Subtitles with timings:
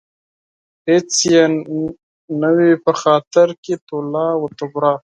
[0.87, 1.43] هېڅ يې
[2.41, 4.93] نه وي په خاطر کې تولاً و تبرا